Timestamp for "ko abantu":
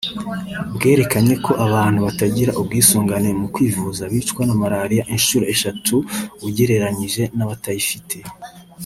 1.45-1.99